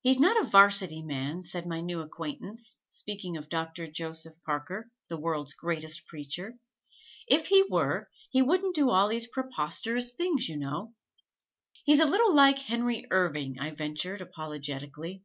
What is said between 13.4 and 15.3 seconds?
I ventured apologetically.